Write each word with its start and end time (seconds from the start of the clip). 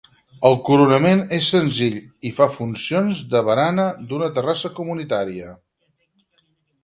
El 0.47 0.55
coronament 0.69 1.19
és 1.37 1.49
senzill 1.55 1.99
i 2.29 2.31
fa 2.39 2.47
funcions 2.55 3.21
de 3.35 3.41
barana 3.49 3.85
d'una 4.13 4.29
terrassa 4.39 4.71
comunitària. 4.81 5.53